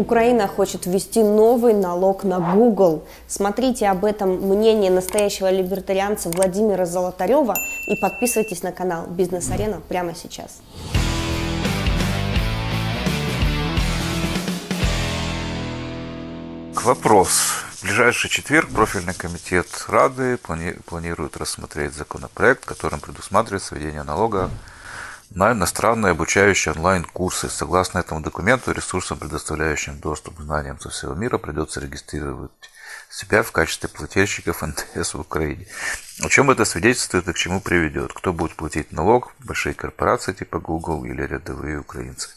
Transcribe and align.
Украина 0.00 0.48
хочет 0.48 0.86
ввести 0.86 1.22
новый 1.22 1.74
налог 1.74 2.24
на 2.24 2.40
Google. 2.40 3.04
Смотрите 3.28 3.86
об 3.88 4.06
этом 4.06 4.30
мнение 4.30 4.90
настоящего 4.90 5.50
либертарианца 5.50 6.30
Владимира 6.30 6.86
Золотарева 6.86 7.54
и 7.86 8.00
подписывайтесь 8.00 8.62
на 8.62 8.72
канал 8.72 9.04
Бизнес-арена 9.08 9.82
прямо 9.90 10.14
сейчас. 10.14 10.62
Вопрос. 16.82 17.28
В 17.74 17.84
ближайший 17.84 18.30
четверг 18.30 18.70
профильный 18.70 19.12
комитет 19.12 19.66
Рады 19.86 20.36
плани- 20.36 20.80
планирует 20.86 21.36
рассмотреть 21.36 21.92
законопроект, 21.92 22.64
которым 22.64 23.00
предусматривается 23.00 23.74
введение 23.74 24.02
налога 24.02 24.48
на 25.30 25.52
иностранные 25.52 26.10
обучающие 26.10 26.74
онлайн-курсы. 26.74 27.48
Согласно 27.48 28.00
этому 28.00 28.20
документу, 28.20 28.72
ресурсам, 28.72 29.18
предоставляющим 29.18 29.98
доступ 29.98 30.36
к 30.36 30.40
знаниям 30.40 30.80
со 30.80 30.90
всего 30.90 31.14
мира, 31.14 31.38
придется 31.38 31.80
регистрировать 31.80 32.50
себя 33.10 33.42
в 33.42 33.52
качестве 33.52 33.88
плательщиков 33.88 34.62
НТС 34.66 35.14
в 35.14 35.20
Украине. 35.20 35.66
О 36.22 36.28
чем 36.28 36.50
это 36.50 36.64
свидетельствует 36.64 37.28
и 37.28 37.32
к 37.32 37.36
чему 37.36 37.60
приведет? 37.60 38.12
Кто 38.12 38.32
будет 38.32 38.56
платить 38.56 38.92
налог? 38.92 39.32
Большие 39.38 39.74
корпорации 39.74 40.32
типа 40.32 40.58
Google 40.58 41.04
или 41.04 41.22
рядовые 41.22 41.78
украинцы? 41.78 42.30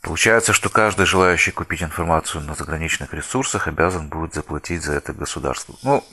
Получается, 0.00 0.52
что 0.52 0.68
каждый 0.70 1.06
желающий 1.06 1.50
купить 1.50 1.82
информацию 1.82 2.42
на 2.44 2.54
заграничных 2.54 3.12
ресурсах 3.12 3.66
обязан 3.66 4.08
будет 4.08 4.32
заплатить 4.32 4.82
за 4.82 4.92
это 4.92 5.12
государству. 5.12 5.76
Ну, 5.82 6.04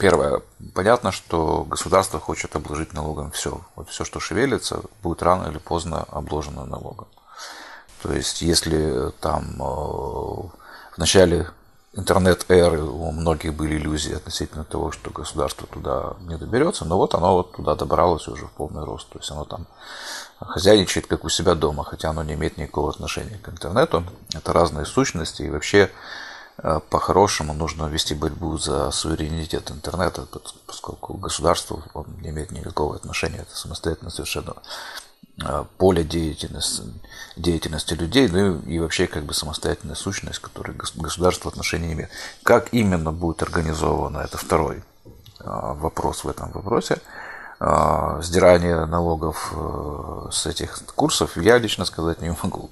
Первое. 0.00 0.40
Понятно, 0.74 1.12
что 1.12 1.64
государство 1.64 2.18
хочет 2.18 2.56
обложить 2.56 2.94
налогом 2.94 3.30
все. 3.32 3.60
Вот 3.76 3.90
все, 3.90 4.04
что 4.04 4.18
шевелится, 4.18 4.80
будет 5.02 5.22
рано 5.22 5.48
или 5.48 5.58
поздно 5.58 6.04
обложено 6.10 6.64
налогом. 6.64 7.06
То 8.02 8.12
есть, 8.12 8.40
если 8.40 9.10
там 9.20 9.56
э, 9.58 9.62
в 9.62 10.96
начале 10.96 11.50
интернет-эры 11.92 12.82
у 12.82 13.10
многих 13.10 13.52
были 13.52 13.76
иллюзии 13.76 14.14
относительно 14.14 14.64
того, 14.64 14.90
что 14.90 15.10
государство 15.10 15.66
туда 15.66 16.14
не 16.20 16.38
доберется, 16.38 16.86
но 16.86 16.96
вот 16.96 17.14
оно 17.14 17.34
вот 17.34 17.52
туда 17.52 17.74
добралось 17.74 18.26
уже 18.26 18.46
в 18.46 18.52
полный 18.52 18.84
рост. 18.84 19.08
То 19.10 19.18
есть 19.18 19.30
оно 19.30 19.44
там 19.44 19.66
хозяйничает 20.38 21.08
как 21.08 21.24
у 21.24 21.28
себя 21.28 21.54
дома, 21.54 21.84
хотя 21.84 22.10
оно 22.10 22.22
не 22.22 22.34
имеет 22.34 22.56
никакого 22.56 22.88
отношения 22.88 23.38
к 23.38 23.50
интернету. 23.50 24.04
Это 24.32 24.52
разные 24.54 24.86
сущности 24.86 25.42
и 25.42 25.50
вообще 25.50 25.90
Э, 25.90 25.94
по-хорошему 26.90 27.54
нужно 27.54 27.86
вести 27.86 28.14
борьбу 28.14 28.58
за 28.58 28.90
суверенитет 28.90 29.70
интернета, 29.70 30.26
поскольку 30.66 31.14
государство 31.14 31.82
он 31.94 32.06
не 32.20 32.30
имеет 32.30 32.50
никакого 32.50 32.96
отношения, 32.96 33.38
это 33.38 33.56
самостоятельно 33.56 34.10
совершенно 34.10 34.54
э, 35.42 35.64
поле 35.78 36.04
деятельности, 36.04 36.82
деятельности 37.36 37.94
людей, 37.94 38.28
ну 38.28 38.60
и 38.60 38.78
вообще 38.78 39.06
как 39.06 39.24
бы 39.24 39.32
самостоятельная 39.32 39.94
сущность, 39.94 40.40
которой 40.40 40.76
государство 40.76 41.50
отношения 41.50 41.88
не 41.88 41.92
имеет. 41.94 42.10
Как 42.42 42.68
именно 42.72 43.12
будет 43.12 43.42
организовано, 43.42 44.18
это 44.18 44.36
второй 44.36 44.78
э, 44.78 44.82
вопрос 45.44 46.24
в 46.24 46.28
этом 46.28 46.50
вопросе. 46.52 47.00
А, 47.62 48.22
сдирание 48.22 48.86
налогов 48.86 49.52
э, 49.54 50.28
с 50.32 50.46
этих 50.46 50.78
курсов, 50.94 51.36
я 51.36 51.58
лично 51.58 51.84
сказать 51.84 52.22
не 52.22 52.34
могу. 52.42 52.70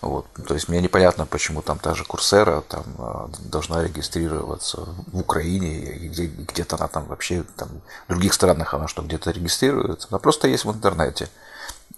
Вот. 0.00 0.24
То 0.48 0.54
есть 0.54 0.70
мне 0.70 0.80
непонятно, 0.80 1.26
почему 1.26 1.60
там 1.60 1.78
та 1.78 1.94
же 1.94 2.04
Курсера 2.04 2.62
там, 2.62 2.82
а, 2.98 3.30
должна 3.40 3.82
регистрироваться 3.82 4.88
в 5.12 5.20
Украине, 5.20 5.80
и 5.80 6.08
где, 6.08 6.28
где-то 6.28 6.76
она 6.76 6.88
там 6.88 7.04
вообще, 7.08 7.44
там, 7.56 7.68
в 8.06 8.08
других 8.08 8.32
странах 8.32 8.72
она 8.72 8.88
что, 8.88 9.02
где-то 9.02 9.32
регистрируется. 9.32 10.08
Она 10.10 10.18
просто 10.18 10.48
есть 10.48 10.64
в 10.64 10.72
интернете. 10.72 11.28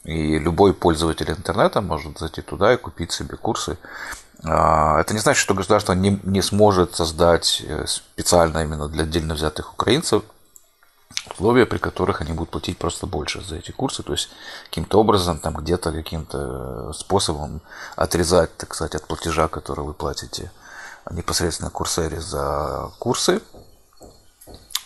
И 0.03 0.37
любой 0.37 0.75
пользователь 0.75 1.31
интернета 1.31 1.83
может 1.83 2.19
зайти 2.19 2.43
туда 2.43 2.75
и 2.75 2.79
купить 2.79 3.13
себе 3.13 3.37
курсы. 3.37 3.79
А, 4.43 5.01
это 5.01 5.15
не 5.15 5.21
значит, 5.21 5.41
что 5.41 5.55
государство 5.55 5.93
не, 5.93 6.19
не 6.25 6.43
сможет 6.43 6.97
создать 6.97 7.63
э, 7.65 7.87
специально 7.87 8.59
именно 8.65 8.89
для 8.89 9.05
отдельно 9.05 9.35
взятых 9.35 9.73
украинцев 9.73 10.25
условия, 11.31 11.67
при 11.67 11.79
которых 11.79 12.21
они 12.21 12.33
будут 12.33 12.51
платить 12.51 12.79
просто 12.79 13.07
больше 13.07 13.43
за 13.43 13.57
эти 13.57 13.71
курсы, 13.71 14.03
то 14.03 14.13
есть 14.13 14.31
каким-то 14.67 15.01
образом, 15.01 15.39
там 15.39 15.55
где-то 15.55 15.93
каким-то 15.93 16.93
способом 16.93 17.61
отрезать, 17.97 18.57
так 18.57 18.75
сказать, 18.75 18.95
от 18.95 19.07
платежа, 19.07 19.49
который 19.49 19.85
вы 19.85 19.95
платите 19.95 20.51
непосредственно 21.11 21.71
курсере 21.71 22.21
за 22.21 22.91
курсы, 22.99 23.41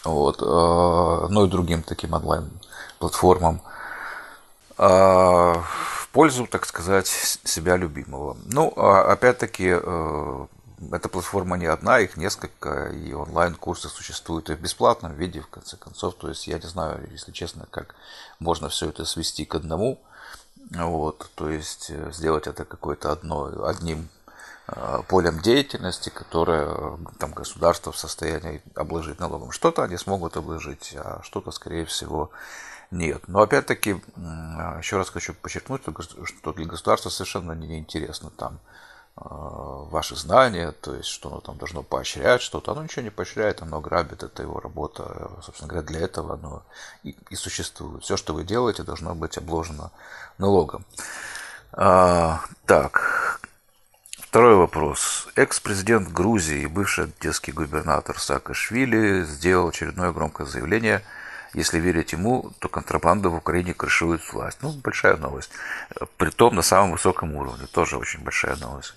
вот, 0.04 0.40
ну 0.40 1.44
и 1.44 1.48
другим 1.48 1.82
таким 1.82 2.14
онлайн-платформам, 2.14 3.60
а, 4.78 5.62
в 6.08 6.08
пользу, 6.12 6.46
так 6.46 6.64
сказать, 6.64 7.08
себя 7.08 7.76
любимого. 7.76 8.36
Ну, 8.44 8.72
а 8.76 9.12
опять-таки, 9.12 9.74
э, 9.74 10.46
эта 10.92 11.08
платформа 11.08 11.56
не 11.56 11.66
одна, 11.66 11.98
их 11.98 12.16
несколько, 12.16 12.86
и 12.86 13.12
онлайн-курсы 13.12 13.88
существуют 13.88 14.50
и 14.50 14.54
в 14.54 14.60
бесплатном 14.60 15.14
виде, 15.14 15.40
в 15.40 15.48
конце 15.48 15.76
концов. 15.76 16.14
То 16.16 16.28
есть 16.28 16.46
я 16.46 16.58
не 16.58 16.66
знаю, 16.66 17.08
если 17.10 17.32
честно, 17.32 17.66
как 17.70 17.94
можно 18.38 18.68
все 18.68 18.88
это 18.88 19.04
свести 19.04 19.44
к 19.44 19.54
одному. 19.54 20.00
Вот, 20.70 21.30
то 21.34 21.48
есть 21.48 21.86
э, 21.88 22.12
сделать 22.12 22.46
это 22.46 22.64
какое-то 22.64 23.10
одно, 23.10 23.64
одним 23.64 24.08
э, 24.66 25.00
полем 25.08 25.40
деятельности, 25.40 26.10
которое 26.10 26.68
э, 26.68 26.96
там 27.18 27.32
государство 27.32 27.90
в 27.90 27.98
состоянии 27.98 28.62
обложить 28.74 29.18
налогом. 29.18 29.50
Что-то 29.50 29.82
они 29.82 29.96
смогут 29.96 30.36
обложить, 30.36 30.94
а 30.94 31.20
что-то, 31.22 31.52
скорее 31.52 31.86
всего, 31.86 32.30
нет. 32.90 33.28
Но 33.28 33.40
опять-таки, 33.40 34.02
еще 34.78 34.96
раз 34.98 35.08
хочу 35.10 35.32
подчеркнуть, 35.34 35.82
что 36.24 36.52
для 36.52 36.66
государства 36.66 37.08
совершенно 37.08 37.52
неинтересно 37.52 38.30
там 38.30 38.58
ваши 39.20 40.16
знания, 40.16 40.72
то 40.72 40.94
есть 40.94 41.08
что 41.08 41.28
оно 41.28 41.40
там 41.40 41.56
должно 41.56 41.82
поощрять 41.82 42.42
что-то. 42.42 42.72
Оно 42.72 42.82
ничего 42.82 43.02
не 43.02 43.10
поощряет, 43.10 43.62
оно 43.62 43.80
грабит, 43.80 44.22
это 44.22 44.42
его 44.42 44.60
работа. 44.60 45.30
Собственно 45.42 45.68
говоря, 45.68 45.86
для 45.86 46.00
этого 46.00 46.34
оно 46.34 46.62
и, 47.02 47.16
и 47.30 47.34
существует. 47.34 48.04
Все, 48.04 48.16
что 48.16 48.34
вы 48.34 48.44
делаете, 48.44 48.82
должно 48.82 49.14
быть 49.14 49.36
обложено 49.36 49.90
налогом. 50.38 50.84
А, 51.72 52.40
так, 52.66 53.40
второй 54.18 54.56
вопрос. 54.56 55.28
Экс-президент 55.34 56.08
Грузии 56.12 56.62
и 56.62 56.66
бывший 56.66 57.04
одесский 57.04 57.52
губернатор 57.52 58.18
Саакашвили 58.18 59.24
сделал 59.24 59.68
очередное 59.68 60.12
громкое 60.12 60.46
заявление– 60.46 61.02
если 61.54 61.78
верить 61.78 62.12
ему, 62.12 62.52
то 62.58 62.68
контрабанда 62.68 63.30
в 63.30 63.34
Украине 63.34 63.72
крышует 63.72 64.20
власть. 64.32 64.58
Ну, 64.60 64.72
большая 64.72 65.16
новость. 65.16 65.50
Притом 66.16 66.54
на 66.54 66.62
самом 66.62 66.92
высоком 66.92 67.34
уровне. 67.34 67.66
Тоже 67.66 67.96
очень 67.96 68.20
большая 68.20 68.56
новость. 68.56 68.94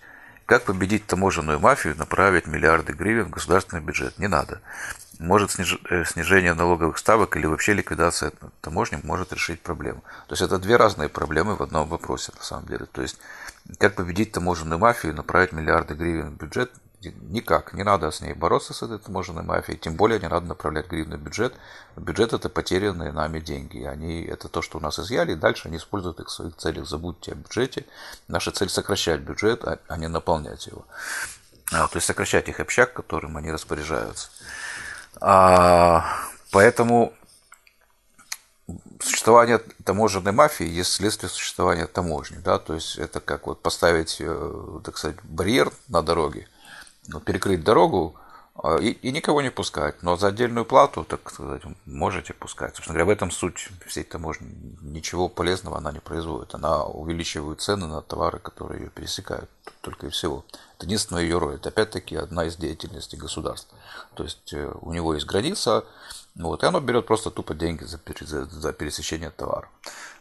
Как 0.52 0.64
победить 0.64 1.08
таможенную 1.08 1.62
мафию, 1.62 1.96
направить 1.96 2.46
миллиарды 2.46 2.92
гривен 2.92 3.28
в 3.28 3.30
государственный 3.30 3.82
бюджет? 3.82 4.20
Не 4.20 4.28
надо. 4.28 4.60
Может 5.18 5.58
э, 5.58 6.04
снижение 6.04 6.54
налоговых 6.54 6.98
ставок 6.98 7.38
или 7.38 7.46
вообще 7.46 7.72
ликвидация 7.72 8.34
таможни 8.60 9.00
может 9.02 9.32
решить 9.32 9.62
проблему. 9.62 10.04
То 10.28 10.34
есть 10.34 10.42
это 10.42 10.60
две 10.60 10.76
разные 10.76 11.08
проблемы 11.08 11.56
в 11.56 11.64
одном 11.64 11.88
вопросе 11.88 12.34
на 12.38 12.44
самом 12.44 12.66
деле. 12.66 12.86
То 12.92 13.02
есть 13.02 13.18
как 13.78 13.96
победить 13.96 14.34
таможенную 14.34 14.78
мафию, 14.78 15.16
направить 15.16 15.54
миллиарды 15.54 15.94
гривен 15.94 16.32
в 16.32 16.36
бюджет, 16.36 16.70
никак. 17.10 17.74
Не 17.74 17.84
надо 17.84 18.12
с 18.12 18.22
ней 18.22 18.34
бороться, 18.34 18.74
с 18.74 18.84
этой 18.84 19.00
таможенной 19.00 19.44
мафией. 19.44 19.78
Тем 19.78 19.96
более 19.96 20.20
не 20.20 20.28
надо 20.28 20.46
направлять 20.46 20.88
гривны 20.88 21.18
в 21.18 21.22
бюджет. 21.22 21.54
Бюджет– 21.96 22.34
это 22.34 22.50
потерянные 22.50 23.12
нами 23.12 23.40
деньги. 23.40 23.84
Они, 23.84 24.24
это 24.24 24.48
то, 24.48 24.62
что 24.62 24.78
у 24.78 24.82
нас 24.82 25.00
изъяли, 25.00 25.34
и 25.34 25.36
дальше 25.36 25.68
они 25.68 25.78
используют 25.78 26.20
их 26.20 26.28
в 26.28 26.32
своих 26.32 26.56
целях. 26.58 26.88
Забудьте 26.88 27.32
о 27.32 27.36
бюджете. 27.36 27.86
Наша 28.28 28.52
цель– 28.52 28.70
сокращать 28.70 29.22
бюджет, 29.22 29.64
а, 29.64 29.80
а 29.88 29.98
не 29.98 30.08
наполнять 30.08 30.68
его. 30.68 30.86
А, 31.72 31.88
то 31.88 31.98
есть 31.98 32.06
сокращать 32.06 32.48
их 32.50 32.60
общак, 32.60 32.94
которым 32.94 33.38
они 33.38 33.52
распоряжаются. 33.52 34.30
А, 35.20 36.06
поэтому 36.52 37.14
существование 39.00 39.60
таможенной 39.84 40.32
мафии 40.32 40.68
есть 40.68 40.92
следствие 40.92 41.30
существования 41.30 41.88
таможни. 41.88 42.38
Да? 42.38 42.60
То 42.60 42.76
есть 42.76 42.98
это 42.98 43.20
как 43.20 43.48
вот 43.48 43.62
поставить, 43.62 44.18
э, 44.20 44.80
так 44.84 44.98
сказать, 44.98 45.18
барьер 45.24 45.72
на 45.88 46.04
дороге– 46.04 46.48
перекрыть 47.26 47.64
дорогу 47.64 48.16
а, 48.56 48.78
и, 48.78 48.92
и 48.92 49.12
никого 49.12 49.42
не 49.42 49.50
пускать. 49.50 50.04
Но 50.04 50.18
за 50.18 50.28
отдельную 50.28 50.66
плату, 50.66 51.04
так 51.04 51.30
сказать, 51.32 51.64
можете 51.86 52.34
пускать. 52.34 52.76
Собственно 52.76 53.00
говоря, 53.00 53.14
в 53.14 53.18
этом 53.18 53.32
суть 53.32 53.70
всей 53.88 54.04
таможни. 54.04 54.48
Ничего 54.82 55.30
полезного 55.30 55.78
она 55.78 55.92
не 55.92 56.00
производит. 56.00 56.54
Она 56.54 56.84
увеличивает 56.84 57.62
цены 57.62 57.88
на 57.88 58.02
товары, 58.02 58.40
которые 58.40 58.84
ее 58.84 58.90
пересекают. 58.90 59.50
Только 59.82 60.08
и 60.08 60.10
всего. 60.10 60.46
Это 60.78 60.86
единственная 60.86 61.24
ее 61.24 61.38
роль. 61.38 61.56
Это 61.56 61.70
опять-таки 61.70 62.16
одна 62.16 62.46
из 62.46 62.56
деятельностей 62.56 63.18
государства. 63.18 63.78
То 64.16 64.24
есть 64.24 64.54
э, 64.54 64.72
у 64.82 64.94
него 64.94 65.14
есть 65.14 65.26
граница, 65.26 65.86
вот, 66.36 66.64
и 66.64 66.66
оно 66.66 66.80
берет 66.80 67.06
просто 67.06 67.30
тупо 67.30 67.54
деньги 67.54 67.84
за, 67.84 68.00
за, 68.22 68.46
за 68.46 68.74
пересечение 68.74 69.32
товара. 69.32 69.68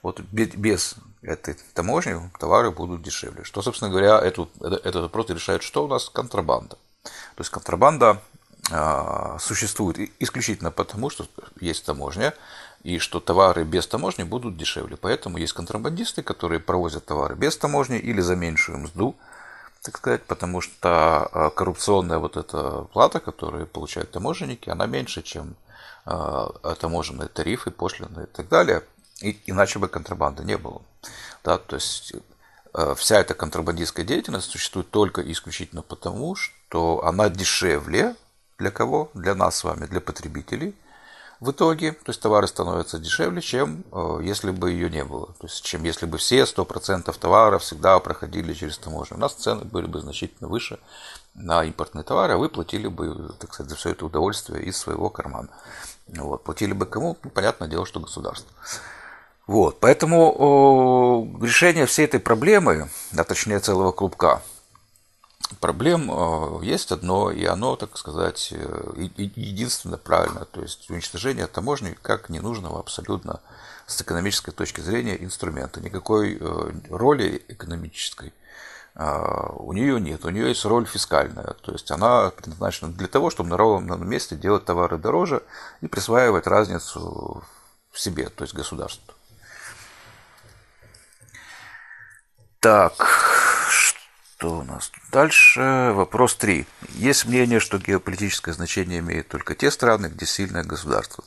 Вот 0.03 0.21
без 0.21 0.97
этой 1.23 1.57
таможни 1.75 2.17
товары 2.39 2.71
будут 2.71 3.03
дешевле. 3.03 3.45
Что, 3.45 3.63
собственно 3.63 3.91
говоря, 3.91 4.19
эту, 4.19 4.49
этот 4.61 5.03
вопрос 5.03 5.31
решает, 5.31 5.63
что 5.63 5.85
у 5.85 5.89
нас 5.89 6.09
контрабанда. 6.09 6.77
То 7.03 7.41
есть 7.41 7.51
контрабанда 7.51 8.21
э, 8.71 9.37
существует 9.39 10.11
исключительно 10.19 10.71
потому, 10.71 11.11
что 11.11 11.27
есть 11.61 11.85
таможня, 11.85 12.35
и 12.83 12.99
что 12.99 13.21
товары 13.21 13.65
без 13.65 13.87
таможни 13.87 14.23
будут 14.23 14.57
дешевле. 14.57 14.97
Поэтому 14.97 15.39
есть 15.39 15.53
контрабандисты, 15.53 16.23
которые 16.23 16.61
провозят 16.61 17.05
товары 17.05 17.37
без 17.37 17.57
таможни 17.57 17.99
или 17.99 18.21
за 18.21 18.37
меньшую 18.37 18.79
мзду, 18.79 19.17
так 19.83 19.97
сказать, 19.97 20.25
потому 20.25 20.61
что 20.61 21.31
э, 21.33 21.51
коррупционная 21.55 22.19
вот 22.19 22.37
эта 22.37 22.83
плата, 22.93 23.21
которую 23.21 23.67
получают 23.67 24.11
таможенники, 24.11 24.71
она 24.71 24.87
меньше, 24.87 25.23
чем 25.23 25.57
таможенные 26.81 27.29
тарифы, 27.29 27.71
пошлины 27.71 28.23
и 28.23 28.27
так 28.27 28.49
далее. 28.49 28.83
И, 29.21 29.39
иначе 29.45 29.79
бы 29.79 29.87
контрабанды 29.87 30.43
не 30.45 30.57
было. 30.57 30.81
Да, 31.45 31.59
то 31.59 31.77
есть 31.77 32.15
вся 32.97 33.21
эта 33.21 33.35
контрабандистская 33.35 34.05
деятельность 34.05 34.51
существует 34.51 34.91
только 34.91 35.21
и 35.21 35.31
исключительно 35.31 35.83
потому, 35.83 36.35
что 36.37 37.05
она 37.05 37.29
дешевле 37.29 38.17
для 38.59 38.71
кого? 38.71 39.11
Для 39.13 39.35
нас 39.35 39.57
с 39.57 39.65
вами, 39.65 39.85
для 39.85 40.01
потребителей– 40.01 40.75
в 41.41 41.53
итоге, 41.53 41.93
то 41.93 42.11
есть 42.11 42.21
товары 42.21 42.47
становятся 42.47 42.99
дешевле, 42.99 43.41
чем 43.41 43.83
э, 43.93 44.21
если 44.23 44.51
бы 44.51 44.71
ее 44.71 44.91
не 44.91 45.05
было. 45.05 45.27
То 45.39 45.47
есть, 45.47 45.65
чем 45.65 45.85
если 45.85 46.05
бы 46.05 46.19
все 46.19 46.43
100% 46.43 47.19
товаров 47.19 47.63
всегда 47.63 47.99
проходили 47.99 48.53
через 48.53 48.77
таможню. 48.77 49.17
У 49.17 49.21
нас 49.21 49.33
цены 49.33 49.65
были 49.65 49.87
бы 49.87 50.01
значительно 50.01 50.49
выше 50.49 50.79
на 51.35 51.65
импортные 51.65 52.05
товары, 52.05 52.35
а 52.35 52.37
вы 52.37 52.51
платили 52.51 52.89
бы, 52.89 53.33
так 53.39 53.55
сказать, 53.55 53.71
за 53.71 53.77
все 53.77 53.91
это 53.91 54.05
удовольствие 54.05 54.65
из 54.65 54.77
своего 54.77 55.09
кармана. 55.09 55.49
Вот. 56.09 56.45
Платили 56.45 56.75
бы 56.75 56.85
кому? 56.85 57.17
Ну, 57.23 57.31
понятное 57.31 57.69
дело, 57.69 57.87
что 57.87 58.01
государство. 58.01 58.51
Вот. 59.47 59.81
Поэтому 59.81 61.39
решение 61.41 61.87
всей 61.87 62.05
этой 62.05 62.21
проблемы, 62.21 62.91
а 63.17 63.25
точнее 63.25 63.61
целого 63.61 63.93
клубка, 63.93 64.43
проблем 65.59 66.11
э, 66.11 66.65
есть 66.65 66.93
одно, 66.93 67.31
и 67.31 67.45
оно, 67.45 67.77
так 67.77 67.97
сказать, 67.97 68.53
э, 68.53 68.93
единственно 68.97 69.99
правильно. 69.99 70.45
То 70.45 70.63
есть 70.63 70.89
уничтожение 70.91 71.47
таможни 71.47 71.97
как 72.03 72.29
ненужного 72.29 72.81
абсолютно 72.81 73.41
с 73.87 74.01
экономической 74.01 74.53
точки 74.53 74.81
зрения 74.81 75.23
инструмента. 75.23 75.81
Никакой 75.81 76.39
э, 76.41 76.73
роли 76.91 77.43
экономической 77.49 78.33
у 78.97 79.73
нее 79.73 80.01
нет. 80.01 80.25
У 80.25 80.31
нее 80.31 80.49
есть 80.49 80.65
роль 80.65 80.85
фискальная. 80.85 81.55
То 81.63 81.73
есть 81.73 81.91
она 81.93 82.31
предназначена 82.31 82.93
для 82.93 83.07
того, 83.07 83.31
чтобы 83.31 83.49
на 83.49 83.57
ровном 83.57 84.07
месте 84.07 84.35
делать 84.35 84.65
товары 84.65 84.99
дороже 84.99 85.43
и 85.81 85.87
присваивать 85.87 86.49
разницу 86.49 87.43
в 87.93 88.01
себе, 88.01 88.29
то 88.29 88.43
есть 88.43 88.53
государству. 88.53 89.15
Так, 92.59 92.93
что 94.41 94.61
у 94.61 94.63
нас 94.63 94.91
дальше? 95.13 95.93
Вопрос 95.95 96.35
3. 96.37 96.67
Есть 96.95 97.27
мнение, 97.27 97.61
что 97.61 97.77
геополитическое 97.77 98.55
значение 98.55 99.01
имеют 99.01 99.29
только 99.29 99.55
те 99.55 99.71
страны, 99.71 100.07
где 100.07 100.25
сильное 100.25 100.65
государство. 100.65 101.25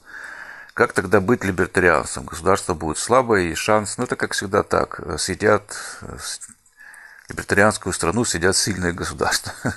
Как 0.74 0.94
тогда 0.94 1.21
быть 1.21 1.44
либертарианцем? 1.44 2.25
Государство 2.25 2.74
будет 2.74 2.98
слабое, 2.98 3.44
и 3.44 3.54
шанс, 3.54 4.00
ну 4.00 4.06
это 4.06 4.15
как 4.15 4.33
всегда 4.33 4.63
так, 4.63 5.00
сидят, 5.19 5.77
либертарианскую 7.30 7.94
страну 7.94 8.25
сидят 8.25 8.57
сильные 8.57 8.94
государства. 8.94 9.54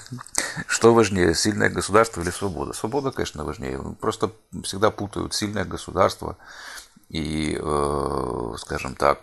Что 0.67 0.95
важнее, 0.95 1.35
сильное 1.35 1.69
государство 1.69 2.23
или 2.23 2.31
свобода? 2.31 2.73
Свобода, 2.73 3.11
конечно, 3.11 3.45
важнее. 3.45 3.79
Просто 4.01 4.33
всегда 4.65 4.91
путают 4.91 5.35
сильное 5.35 5.67
государство 5.67 6.39
и, 7.11 7.59
э, 7.61 8.55
скажем 8.57 8.95
так, 8.95 9.21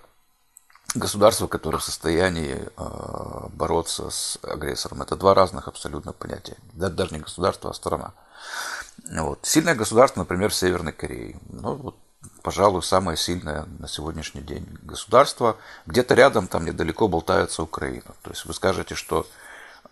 государство, 0.96 1.48
которое 1.48 1.78
в 1.78 1.84
состоянии 1.84 2.58
э, 2.78 3.48
бороться 3.54 4.10
с 4.10 4.40
агрессором. 4.44 5.02
Это 5.02 5.16
два 5.16 5.34
разных 5.34 5.68
абсолютно 5.68 6.14
понятия. 6.14 6.58
Даже 6.74 7.14
не 7.14 7.22
государство, 7.22 7.70
а 7.70 7.74
страна. 7.74 8.14
Вот. 9.10 9.40
Сильное 9.44 9.76
государство, 9.76 10.22
например, 10.22 10.50
в 10.50 10.56
Северной 10.56 10.94
Корее. 10.94 11.40
Ну, 11.50 11.76
вот, 11.76 11.98
пожалуй, 12.42 12.84
самое 12.84 13.18
сильное 13.18 13.66
на 13.80 13.88
сегодняшний 13.88 14.42
день 14.42 14.68
государство. 14.84 15.58
Где-то 15.86 16.14
рядом, 16.14 16.48
там 16.48 16.66
недалеко 16.66 17.08
болтается 17.08 17.64
Украина. 17.64 18.14
То 18.22 18.32
есть 18.32 18.46
вы 18.46 18.54
скажете, 18.54 18.96
что 18.96 19.26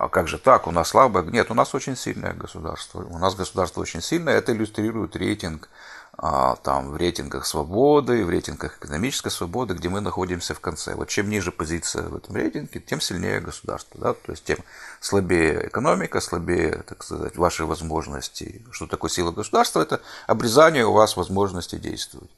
а 0.01 0.09
как 0.09 0.27
же 0.27 0.39
так, 0.39 0.65
у 0.65 0.71
нас 0.71 0.89
слабое? 0.89 1.23
Нет, 1.23 1.51
у 1.51 1.53
нас 1.53 1.75
очень 1.75 1.95
сильное 1.95 2.33
государство. 2.33 3.03
У 3.03 3.19
нас 3.19 3.35
государство 3.35 3.81
очень 3.81 4.01
сильное. 4.01 4.35
Это 4.35 4.51
иллюстрирует 4.51 5.15
рейтинг 5.15 5.67
а, 5.67 5.69
там, 6.17 6.91
в 6.91 6.97
рейтингах 6.97 7.45
свободы, 7.45 8.23
в 8.25 8.29
рейтингах 8.29 8.77
экономической 8.77 9.29
свободы, 9.29 9.73
где 9.73 9.89
мы 9.89 10.01
находимся 10.01 10.53
в 10.53 10.59
конце. 10.59 10.93
Вот 10.95 11.09
чем 11.09 11.29
ниже 11.29 11.51
позиция 11.51 12.03
в 12.03 12.15
этом 12.15 12.35
рейтинге, 12.35 12.79
тем 12.79 13.01
сильнее 13.01 13.39
государство. 13.39 13.99
Да? 13.99 14.13
То 14.13 14.31
есть 14.31 14.43
тем 14.43 14.59
слабее 14.99 15.67
экономика, 15.67 16.19
слабее, 16.19 16.83
так 16.87 17.03
сказать, 17.03 17.37
ваши 17.37 17.65
возможности. 17.65 18.61
Что 18.71 18.87
такое 18.87 19.09
сила 19.09 19.31
государства? 19.31 19.81
Это 19.81 20.01
обрезание 20.27 20.85
у 20.85 20.93
вас 20.93 21.17
возможности 21.17 21.77
действовать. 21.77 22.29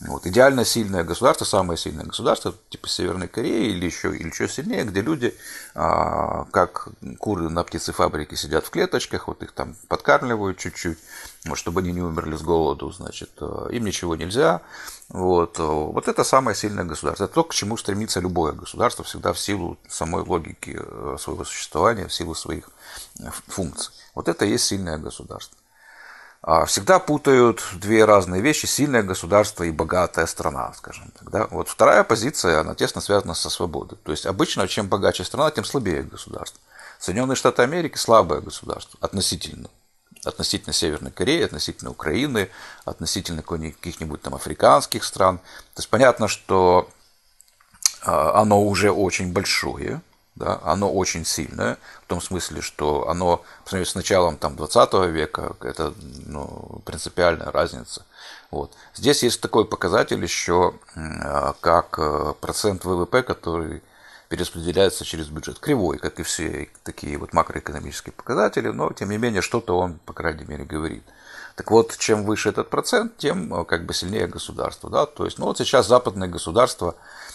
Вот. 0.00 0.26
Идеально 0.26 0.64
сильное 0.64 1.04
государство, 1.04 1.44
самое 1.44 1.76
сильное 1.76 2.06
государство, 2.06 2.54
типа 2.70 2.88
Северной 2.88 3.28
Кореи 3.28 3.70
или 3.70 3.84
еще, 3.84 4.16
или 4.16 4.28
еще 4.28 4.48
сильнее, 4.48 4.84
где 4.84 5.02
люди, 5.02 5.36
а, 5.74 6.46
как 6.52 6.88
куры 7.18 7.50
на 7.50 7.62
птицефабрике, 7.64 8.34
сидят 8.34 8.64
в 8.64 8.70
клеточках, 8.70 9.28
вот 9.28 9.42
их 9.42 9.52
там 9.52 9.76
подкармливают 9.88 10.56
чуть-чуть, 10.56 10.98
чтобы 11.52 11.80
они 11.80 11.92
не 11.92 12.00
умерли 12.00 12.34
с 12.34 12.40
голоду, 12.40 12.90
значит, 12.90 13.30
э, 13.40 13.68
им 13.72 13.84
ничего 13.84 14.16
нельзя. 14.16 14.62
Вот, 15.10 15.58
вот 15.58 16.08
это 16.08 16.24
самое 16.24 16.56
сильное 16.56 16.84
государство. 16.84 17.24
Это 17.24 17.34
то, 17.34 17.44
к 17.44 17.52
чему 17.52 17.76
стремится 17.76 18.20
любое 18.20 18.52
государство, 18.52 19.04
всегда 19.04 19.34
в 19.34 19.38
силу 19.38 19.76
самой 19.86 20.22
логики 20.22 20.78
э, 20.80 21.16
своего 21.18 21.44
существования, 21.44 22.06
в 22.06 22.14
силу 22.14 22.34
своих 22.34 22.70
э, 23.18 23.24
функций. 23.48 23.92
Вот 24.14 24.28
это 24.28 24.46
и 24.46 24.50
есть 24.50 24.64
сильное 24.64 24.96
государство. 24.96 25.59
А, 26.42 26.64
всегда 26.64 26.98
путают 26.98 27.62
две 27.74 28.04
разные 28.04 28.40
вещи, 28.40 28.64
сильное 28.64 29.02
государство 29.02 29.64
и 29.64 29.70
богатая 29.70 30.26
страна, 30.26 30.72
скажем 30.74 31.10
так. 31.18 31.30
Да? 31.30 31.46
Вот 31.50 31.68
вторая 31.68 32.02
позиция, 32.02 32.60
она 32.60 32.74
тесно 32.74 33.02
связана 33.02 33.34
со 33.34 33.50
свободой. 33.50 33.98
То 34.02 34.10
есть 34.10 34.24
обычно, 34.24 34.66
чем 34.66 34.88
богаче 34.88 35.24
страна, 35.24 35.50
тем 35.50 35.64
слабее 35.64 36.02
государство. 36.02 36.58
Соединенные 36.98 37.36
Штаты 37.36 37.62
Америки 37.62 37.98
слабое 37.98 38.40
государство 38.40 38.98
относительно. 39.02 39.68
Относительно 40.24 40.72
Северной 40.72 41.10
Кореи, 41.10 41.42
относительно 41.42 41.90
Украины, 41.90 42.50
относительно 42.84 43.42
каких-нибудь 43.42 44.22
там 44.22 44.34
африканских 44.34 45.04
стран. 45.04 45.38
То 45.74 45.80
есть 45.80 45.88
понятно, 45.90 46.28
что 46.28 46.88
а, 48.02 48.40
оно 48.40 48.62
уже 48.62 48.90
очень 48.90 49.32
большое, 49.32 50.00
да, 50.34 50.60
оно 50.64 50.92
очень 50.92 51.24
сильное, 51.24 51.78
в 52.04 52.06
том 52.06 52.20
смысле, 52.20 52.60
что 52.60 53.08
оно, 53.08 53.38
по 53.64 53.70
сравнению 53.70 53.90
с 53.90 53.94
началом 53.94 54.36
там, 54.36 54.56
20 54.56 54.94
века, 55.10 55.56
это 55.60 55.92
ну, 56.26 56.82
принципиальная 56.84 57.50
разница. 57.50 58.04
Вот. 58.50 58.74
Здесь 58.94 59.22
есть 59.22 59.40
такой 59.40 59.64
показатель 59.64 60.22
еще, 60.22 60.74
как 61.60 61.98
э, 61.98 62.34
процент 62.40 62.84
ВВП, 62.84 63.22
который 63.22 63.82
перераспределяется 64.28 65.04
через 65.04 65.28
бюджет. 65.28 65.58
Кривой, 65.58 65.98
как 65.98 66.20
и 66.20 66.22
все 66.22 66.68
такие 66.84 67.18
вот 67.18 67.32
макроэкономические 67.32 68.12
показатели, 68.12 68.68
но 68.68 68.92
тем 68.92 69.10
не 69.10 69.18
менее 69.18 69.42
что-то 69.42 69.76
он, 69.76 69.98
по 70.06 70.12
крайней 70.12 70.44
мере, 70.44 70.64
говорит. 70.64 71.02
Так 71.56 71.70
вот, 71.70 71.96
чем 71.98 72.24
выше 72.24 72.48
этот 72.48 72.70
процент, 72.70 73.16
тем 73.18 73.52
э, 73.52 73.64
как 73.64 73.84
бы 73.84 73.92
сильнее 73.92 74.26
государство. 74.26 74.88
Да? 74.88 75.06
То 75.06 75.24
есть, 75.24 75.38
ну 75.38 75.46
вот 75.46 75.58
сейчас 75.58 75.86
западные 75.86 76.30
государства 76.30 76.94
а, 76.96 77.29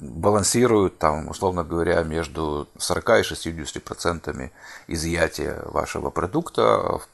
балансируют, 0.00 0.98
там, 0.98 1.28
условно 1.28 1.64
говоря, 1.64 2.02
между 2.02 2.68
40 2.76 3.20
и 3.20 3.22
60 3.22 3.82
процентами 3.82 4.52
изъятия 4.86 5.62
вашего 5.64 6.10
продукта 6.10 6.62
в 6.62 7.08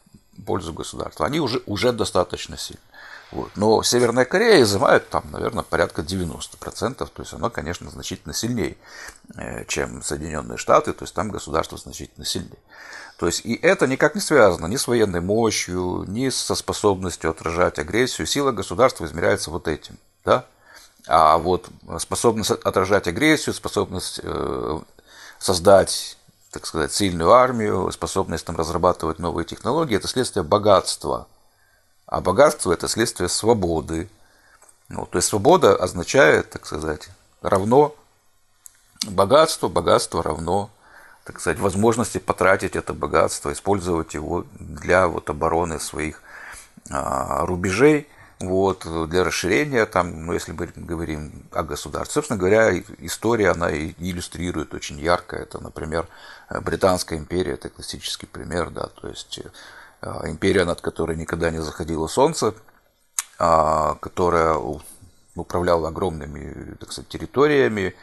пользу 0.44 0.72
государства. 0.72 1.26
Они 1.26 1.38
уже, 1.38 1.62
уже 1.66 1.92
достаточно 1.92 2.56
сильны. 2.56 2.80
Вот. 3.30 3.50
Но 3.56 3.82
Северная 3.82 4.24
Корея 4.24 4.62
изымает 4.62 5.10
там, 5.10 5.24
наверное, 5.30 5.62
порядка 5.62 6.02
90%, 6.02 6.94
то 6.96 7.10
есть 7.18 7.34
оно, 7.34 7.50
конечно, 7.50 7.90
значительно 7.90 8.32
сильнее, 8.34 8.76
э, 9.36 9.64
чем 9.66 10.02
Соединенные 10.02 10.56
Штаты, 10.56 10.94
то 10.94 11.04
есть 11.04 11.14
там 11.14 11.28
государство 11.28 11.76
значительно 11.76 12.24
сильнее. 12.24 12.58
То 13.18 13.26
есть 13.26 13.44
и 13.44 13.54
это 13.54 13.86
никак 13.86 14.14
не 14.14 14.20
связано 14.20 14.66
ни 14.66 14.76
с 14.76 14.88
военной 14.88 15.20
мощью, 15.20 16.04
ни 16.08 16.30
со 16.30 16.54
способностью 16.54 17.30
отражать 17.30 17.78
агрессию. 17.78 18.26
Сила 18.26 18.50
государства 18.52 19.04
измеряется 19.04 19.50
вот 19.50 19.68
этим. 19.68 19.98
Да? 20.24 20.46
А 21.08 21.38
вот 21.38 21.70
способность 21.98 22.50
отражать 22.50 23.08
агрессию, 23.08 23.54
способность 23.54 24.20
э, 24.22 24.80
создать, 25.38 26.18
так 26.50 26.66
сказать, 26.66 26.92
сильную 26.92 27.32
армию, 27.32 27.90
способность 27.92 28.44
там, 28.44 28.56
разрабатывать 28.56 29.18
новые 29.18 29.46
технологии, 29.46 29.96
это 29.96 30.06
следствие 30.06 30.42
богатства. 30.42 31.26
А 32.06 32.20
богатство– 32.20 32.72
это 32.74 32.88
следствие 32.88 33.30
свободы. 33.30 34.10
Ну, 34.90 35.06
то 35.06 35.16
есть 35.16 35.28
свобода 35.28 35.74
означает, 35.74 36.50
так 36.50 36.66
сказать, 36.66 37.08
равно 37.40 37.94
богатство, 39.06 39.68
богатство 39.68 40.22
равно, 40.22 40.68
так 41.24 41.40
сказать, 41.40 41.58
возможности 41.58 42.18
потратить 42.18 42.76
это 42.76 42.92
богатство, 42.92 43.50
использовать 43.50 44.12
его 44.12 44.44
для 44.58 45.08
вот 45.08 45.30
обороны 45.30 45.80
своих 45.80 46.22
а, 46.90 47.46
рубежей– 47.46 48.06
вот, 48.40 48.86
для 49.08 49.24
расширения, 49.24 49.84
там, 49.86 50.26
ну, 50.26 50.32
если 50.32 50.52
мы 50.52 50.70
говорим 50.76 51.44
о 51.52 51.62
государстве. 51.62 52.14
Собственно 52.14 52.38
говоря, 52.38 52.78
история, 52.98 53.50
она 53.50 53.70
иллюстрирует 53.72 54.74
очень 54.74 54.98
ярко. 55.00 55.36
Это, 55.36 55.62
например, 55.62 56.06
Британская 56.48 57.18
империя, 57.18 57.52
это 57.52 57.68
классический 57.68 58.26
пример, 58.26 58.70
да, 58.70 58.86
то 58.86 59.08
есть 59.08 59.40
э, 60.02 60.08
империя, 60.24 60.64
над 60.64 60.80
которой 60.80 61.16
никогда 61.16 61.50
не 61.50 61.60
заходило 61.60 62.06
солнце, 62.06 62.54
а, 63.38 63.94
которая 63.96 64.56
управляла 65.34 65.88
огромными 65.88 66.74
так 66.80 66.92
сказать, 66.92 67.08
территориями, 67.08 67.94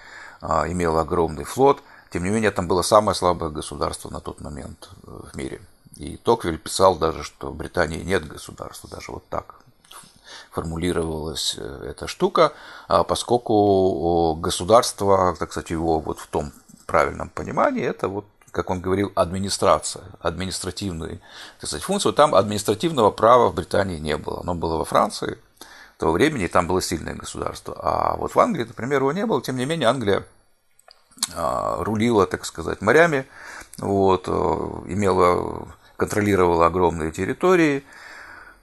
а, 0.42 0.70
имела 0.70 1.02
огромный 1.02 1.44
флот– 1.44 1.82
Тем 2.16 2.24
не 2.24 2.30
менее, 2.30 2.52
там 2.52 2.70
было 2.70 2.82
самое 2.82 3.14
слабое 3.14 3.50
государство 3.50 4.10
на 4.10 4.22
тот 4.22 4.40
момент 4.40 4.90
э, 5.06 5.20
в 5.34 5.36
мире. 5.36 5.60
И 5.98 6.16
Токвиль 6.16 6.58
писал 6.58 6.96
даже, 6.96 7.24
что 7.24 7.52
в 7.52 7.56
Британии 7.58 8.04
нет 8.04 8.26
государства, 8.26 8.90
даже 8.90 9.12
вот 9.12 9.28
так 9.28 9.60
формулировалась 10.52 11.56
э, 11.58 11.88
эта 11.90 12.08
штука, 12.08 12.54
а 12.88 13.04
поскольку 13.04 14.36
государство, 14.36 15.36
так 15.38 15.52
сказать, 15.52 15.72
его 15.72 16.00
вот 16.00 16.20
в 16.20 16.28
том 16.28 16.52
правильном 16.86 17.30
понимании, 17.30 17.84
это 17.84 18.08
вот 18.08 18.26
как 18.52 18.70
он 18.70 18.80
говорил, 18.80 19.12
администрация, 19.16 20.06
административные 20.22 21.20
так 21.60 21.68
сказать, 21.68 21.84
функции. 21.84 22.12
Там 22.12 22.34
административного 22.34 23.12
права 23.12 23.50
в 23.50 23.54
Британии 23.54 24.00
не 24.00 24.16
было. 24.16 24.40
Оно 24.40 24.56
было 24.56 24.78
во 24.78 24.86
Франции 24.86 25.40
того 25.98 26.14
времени, 26.14 26.46
и 26.46 26.48
там 26.48 26.66
было 26.66 26.82
сильное 26.82 27.16
государство. 27.16 27.76
А 27.78 28.16
вот 28.16 28.34
в 28.34 28.40
Англии, 28.40 28.64
например, 28.64 29.02
его 29.02 29.12
не 29.12 29.26
было. 29.26 29.42
Тем 29.42 29.58
не 29.58 29.66
менее, 29.66 29.90
Англия 29.90 30.24
а, 31.34 31.84
рулила, 31.84 32.28
так 32.28 32.46
сказать, 32.46 32.82
морями, 32.82 33.26
вот, 33.78 34.26
э, 34.28 34.32
имела, 34.32 35.68
контролировала 35.98 36.68
огромные 36.68 37.12
территории, 37.12 37.84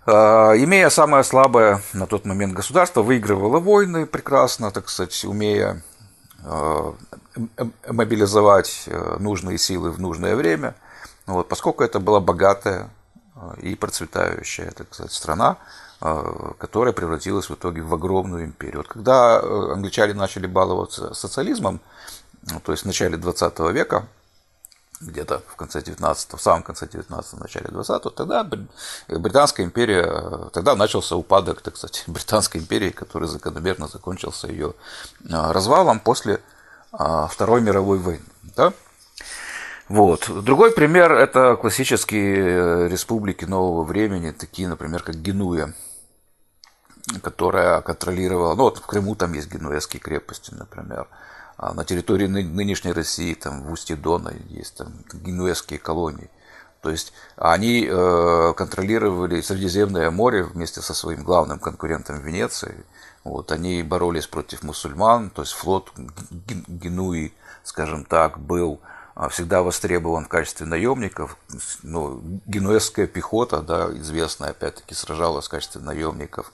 имея 0.06 0.90
самое 0.90 1.22
слабое 1.24 1.80
на 1.92 2.06
тот 2.06 2.24
момент 2.24 2.54
государство, 2.54 3.02
выигрывала 3.02 3.60
войны 3.60 4.06
прекрасно, 4.06 4.70
так 4.70 4.88
сказать, 4.88 5.24
умея 5.24 5.82
а, 6.44 6.94
мобилизовать 7.88 8.84
э, 8.86 9.16
нужные 9.20 9.58
силы 9.58 9.90
в 9.90 10.00
нужное 10.00 10.34
время. 10.34 10.74
Вот, 11.26 11.48
поскольку 11.48 11.84
это 11.84 12.00
была 12.00 12.20
богатая 12.20 12.90
э, 13.36 13.60
и 13.62 13.74
процветающая 13.74 14.70
так 14.72 14.92
сказать, 14.92 15.12
страна, 15.12 15.58
э, 16.00 16.52
которая 16.58 16.92
превратилась 16.92 17.48
в 17.48 17.54
итоге 17.54 17.82
в 17.82 17.94
огромную 17.94 18.44
империю. 18.44 18.78
Вот 18.78 18.88
когда 18.88 19.38
англичане 19.38 20.14
начали 20.14 20.46
баловаться 20.46 21.14
социализмом, 21.14 21.80
ну, 22.50 22.60
то 22.60 22.72
есть 22.72 22.82
в 22.82 22.86
начале 22.86 23.16
20 23.16 23.58
века, 23.72 24.06
где-то 25.06 25.42
в 25.48 25.56
конце 25.56 25.82
19 25.82 26.32
в 26.34 26.40
самом 26.40 26.62
конце 26.62 26.86
19 26.86 27.40
начале 27.40 27.66
20 27.68 28.14
тогда 28.14 28.48
Британская 29.08 29.64
империя, 29.64 30.50
тогда 30.52 30.74
начался 30.76 31.16
упадок, 31.16 31.60
так 31.60 31.76
сказать, 31.76 32.04
Британской 32.06 32.60
империи, 32.60 32.90
который 32.90 33.28
закономерно 33.28 33.88
закончился 33.88 34.46
ее 34.48 34.74
развалом 35.28 36.00
после 36.00 36.40
а, 36.92 37.26
Второй 37.26 37.60
мировой 37.60 37.98
войны. 37.98 38.24
Да? 38.56 38.72
Вот. 39.88 40.30
Другой 40.44 40.72
пример– 40.72 41.12
это 41.12 41.56
классические 41.56 42.36
э, 42.36 42.88
республики 42.88 43.44
нового 43.44 43.84
времени, 43.84 44.30
такие, 44.30 44.68
например, 44.68 45.02
как 45.02 45.16
Генуя, 45.16 45.74
которая 47.22 47.80
контролировала, 47.82 48.54
ну 48.54 48.62
вот 48.64 48.78
в 48.78 48.86
Крыму 48.86 49.14
там 49.16 49.32
есть 49.32 49.52
генуэзские 49.52 50.00
крепости, 50.00 50.54
например, 50.54 51.08
а 51.62 51.74
на 51.74 51.84
территории 51.84 52.26
нынешней 52.26 52.90
России, 52.90 53.34
там 53.34 53.62
в 53.62 53.70
устье 53.70 53.94
Дона 53.94 54.32
есть 54.48 54.78
там 54.78 54.92
генуэзские 55.12 55.78
колонии. 55.78 56.28
То 56.80 56.90
есть 56.90 57.12
они 57.36 57.86
э, 57.88 58.52
контролировали 58.56 59.40
Средиземное 59.40 60.10
море 60.10 60.42
вместе 60.42 60.80
со 60.80 60.92
своим 60.92 61.22
главным 61.22 61.60
конкурентом 61.60 62.20
Венецией, 62.20 62.84
вот, 63.22 63.52
они 63.52 63.84
боролись 63.84 64.26
против 64.26 64.64
мусульман, 64.64 65.30
то 65.30 65.42
есть 65.42 65.52
флот 65.52 65.92
Генуи, 66.66 67.32
скажем 67.62 68.04
так, 68.06 68.40
был 68.40 68.80
а, 69.14 69.28
всегда 69.28 69.62
востребован 69.62 70.24
в 70.24 70.28
качестве 70.28 70.66
наемников. 70.66 71.36
Ну, 71.84 72.20
генуэзская 72.46 73.06
пехота, 73.06 73.62
да, 73.62 73.88
известная, 73.98 74.50
опять-таки, 74.50 74.96
сражалась 74.96 75.46
в 75.46 75.50
качестве 75.50 75.80
наемников 75.80 76.52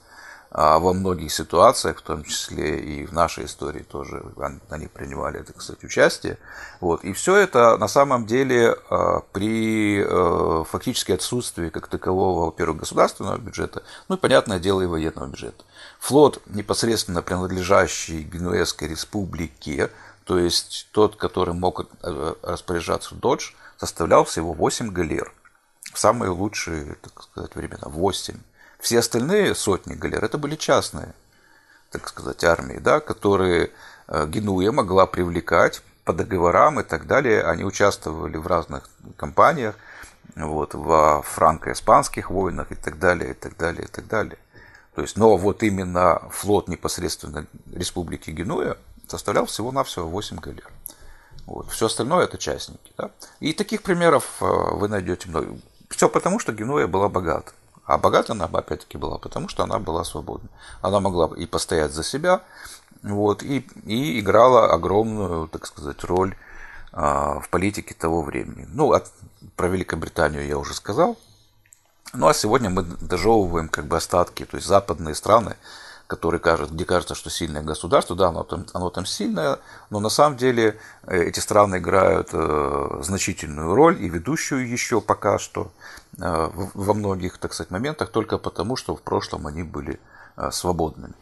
во 0.51 0.93
многих 0.93 1.31
ситуациях, 1.31 1.99
в 1.99 2.01
том 2.01 2.23
числе 2.23 2.79
и 2.79 3.05
в 3.05 3.13
нашей 3.13 3.45
истории 3.45 3.83
тоже 3.83 4.23
они 4.69 4.87
принимали, 4.87 5.43
так 5.43 5.61
сказать, 5.61 5.83
участие. 5.83 6.39
Вот. 6.79 7.03
И 7.03 7.13
все 7.13 7.35
это 7.35 7.77
на 7.77 7.87
самом 7.87 8.25
деле 8.25 8.75
а, 8.89 9.19
при 9.31 10.03
э, 10.03 10.63
фактически 10.65 11.11
отсутствии 11.11 11.69
как 11.69 11.87
такового, 11.87 12.45
во-первых, 12.45 12.79
государственного 12.79 13.37
бюджета, 13.37 13.83
ну 14.07 14.15
и, 14.15 14.19
понятное 14.19 14.59
дело, 14.59 14.81
и 14.81 14.87
военного 14.87 15.27
бюджета. 15.27 15.63
Флот, 15.99 16.41
непосредственно 16.47 17.21
принадлежащий 17.21 18.23
Генуэзской 18.23 18.87
республике, 18.87 19.91
то 20.23 20.39
есть 20.39 20.87
тот, 20.91 21.15
который 21.15 21.53
мог 21.53 21.85
э, 22.01 22.33
распоряжаться 22.41 23.13
Додж, 23.13 23.51
составлял 23.77 24.25
всего 24.25 24.53
8 24.53 24.91
галер. 24.91 25.31
В 25.93 25.99
самые 25.99 26.29
лучшие, 26.29 26.95
так 27.01 27.23
сказать, 27.23 27.55
времена 27.55 27.87
8. 27.87 28.35
Все 28.79 28.99
остальные 28.99 29.55
сотни 29.55 29.93
галер 29.93 30.23
это 30.23 30.37
были 30.37 30.55
частные, 30.55 31.13
так 31.91 32.07
сказать, 32.07 32.43
армии, 32.43 32.77
да, 32.77 32.99
которые 32.99 33.71
э, 34.07 34.25
Генуя 34.27 34.71
могла 34.71 35.05
привлекать 35.05 35.81
по 36.05 36.13
договорам 36.13 36.79
и 36.79 36.83
так 36.83 37.05
далее. 37.05 37.43
Они 37.43 37.63
участвовали 37.63 38.37
в 38.37 38.47
разных 38.47 38.89
кампаниях, 39.17 39.75
вот, 40.35 40.73
во 40.73 41.21
франко-испанских 41.21 42.29
войнах 42.29 42.71
и 42.71 42.75
так 42.75 42.99
далее, 42.99 43.31
и 43.31 43.33
так 43.33 43.57
далее, 43.57 43.83
и 43.83 43.87
так 43.87 44.07
далее. 44.07 44.37
То 44.95 45.01
есть, 45.01 45.17
но 45.17 45.37
вот 45.37 45.61
именно 45.63 46.21
флот 46.31 46.67
непосредственно 46.67 47.45
Республики 47.73 48.31
Генуя 48.31 48.77
составлял 49.07 49.45
всего-навсего 49.45 50.07
8 50.07 50.37
галер. 50.37 50.71
Вот. 51.45 51.69
Все 51.71 51.87
остальное 51.87 52.25
это 52.25 52.37
частники. 52.37 52.93
Да? 52.97 53.11
И 53.39 53.53
таких 53.53 53.81
примеров 53.81 54.25
э, 54.41 54.45
вы 54.45 54.87
найдете 54.87 55.29
много. 55.29 55.57
Все 55.89 56.07
потому, 56.07 56.39
что 56.39 56.53
Генуя 56.53 56.87
была 56.87 57.09
богата. 57.09 57.51
А 57.89 57.97
богата 57.97 58.33
она, 58.33 58.45
опять-таки, 58.45 58.99
была 58.99 59.17
потому, 59.17 59.47
что 59.49 59.63
она 59.63 59.79
была 59.79 60.03
свободна. 60.03 60.47
Она 60.83 60.99
могла 60.99 61.27
и 61.35 61.47
постоять 61.47 61.91
за 61.91 62.03
себя, 62.03 62.43
вот, 63.01 63.41
и, 63.41 63.67
и 63.83 64.19
играла 64.19 64.71
огромную, 64.71 65.47
так 65.47 65.65
сказать, 65.65 66.03
роль 66.03 66.35
а, 66.91 67.39
в 67.39 67.49
политике 67.49 67.95
того 67.95 68.21
времени. 68.21 68.67
Ну, 68.69 68.91
от, 68.91 69.11
про 69.55 69.69
Великобританию 69.69 70.45
я 70.45 70.59
уже 70.59 70.75
сказал. 70.75 71.17
Ну 72.13 72.27
а 72.27 72.35
сегодня 72.35 72.69
мы 72.69 72.83
дожевываем 72.83 73.69
как 73.69 73.85
бы 73.85 73.97
остатки, 73.97 74.45
то 74.45 74.57
есть 74.57 74.67
западные 74.67 75.15
страны, 75.15 75.55
которые 76.09 76.41
кажут, 76.41 76.71
где 76.71 76.85
кажется, 76.85 77.13
что 77.13 77.29
сильное 77.29 77.61
государство, 77.61 78.15
да, 78.15 78.29
оно 78.29 78.43
там, 78.43 78.65
оно 78.73 78.89
там 78.89 79.05
сильное, 79.05 79.59
но 79.91 79.99
на 79.99 80.09
самом 80.09 80.37
деле 80.37 80.79
э, 81.03 81.25
эти 81.25 81.39
страны 81.39 81.77
играют 81.77 82.29
э, 82.33 82.99
значительную 83.03 83.75
роль 83.75 84.01
и 84.01 84.09
ведущую 84.09 84.67
еще 84.67 85.01
пока 85.01 85.37
что 85.37 85.71
э, 86.17 86.49
во 86.73 86.93
многих, 86.95 87.37
так 87.37 87.53
сказать, 87.53 87.69
моментах 87.69 88.09
только 88.09 88.39
потому, 88.39 88.75
что 88.75 88.95
в 88.95 89.03
прошлом 89.03 89.45
они 89.45 89.61
были 89.61 89.99
свободными. 90.51 91.13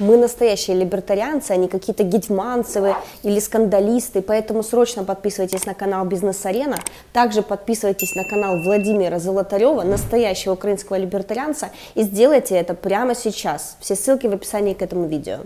Мы 0.00 0.16
настоящие 0.16 0.76
либертарианцы, 0.76 1.52
а 1.52 1.56
не 1.56 1.68
какие-то 1.68 2.02
гетьманцевы 2.02 2.96
или 3.22 3.38
скандалисты, 3.38 4.22
поэтому 4.22 4.62
срочно 4.62 5.04
подписывайтесь 5.04 5.66
на 5.66 5.74
канал 5.74 6.04
Бизнес-Арена, 6.04 6.78
также 7.12 7.42
подписывайтесь 7.42 8.14
на 8.16 8.24
канал 8.24 8.58
Владимира 8.64 9.20
Золотарева, 9.20 9.82
настоящего 9.82 10.54
украинского 10.54 10.96
либертарианца, 10.96 11.70
и 11.94 12.02
сделайте 12.02 12.56
это 12.56 12.74
прямо 12.74 13.14
сейчас. 13.14 13.76
Все 13.80 13.94
ссылки 13.94 14.26
в 14.26 14.32
описании 14.32 14.74
к 14.74 14.82
этому 14.82 15.06
видео. 15.06 15.38